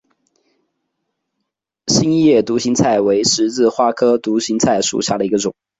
[1.85, 5.53] 心叶独行菜为十字花科独行菜属下的一个种。